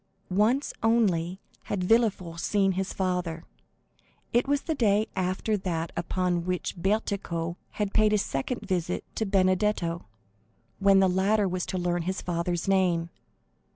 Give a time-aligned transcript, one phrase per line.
[0.33, 3.43] Once only had Villefort seen his father;
[4.33, 9.27] it was the day after that upon which Bertuccio had paid his second visit to
[9.27, 10.07] Benedetto,
[10.79, 13.11] when the latter was to learn his father's name.